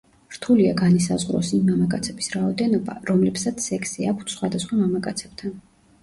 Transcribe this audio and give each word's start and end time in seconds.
რთულია 0.35 0.69
განისაზღვროს 0.77 1.49
იმ 1.57 1.67
მამაკაცების 1.67 2.29
რაოდენობა, 2.35 2.95
რომლებსაც 3.09 3.61
სექსი 3.67 4.07
აქვთ 4.13 4.33
სხვა 4.37 4.51
მამაკაცებთან. 4.79 5.55